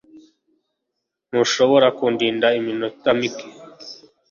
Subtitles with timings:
[1.29, 3.47] Ntushobora kundinda iminota mike